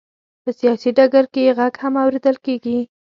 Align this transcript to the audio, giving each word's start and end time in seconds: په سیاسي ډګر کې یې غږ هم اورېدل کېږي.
په 0.43 0.49
سیاسي 0.59 0.89
ډګر 0.97 1.25
کې 1.33 1.41
یې 1.45 1.51
غږ 1.57 1.73
هم 1.83 1.93
اورېدل 2.03 2.37
کېږي. 2.45 2.77